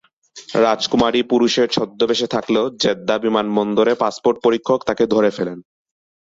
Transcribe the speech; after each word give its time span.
রাজকুমারী 0.57 1.21
পুরুষের 1.23 1.67
ছদ্মবেশে 1.69 2.27
থাকলেও 2.27 2.65
জেদ্দা 2.81 3.15
বিমানবন্দরে 3.17 3.93
পাসপোর্ট 3.95 4.37
পরীক্ষক 4.45 4.79
তাকে 4.87 5.03
ধরে 5.13 5.29
ফেলেন। 5.37 5.57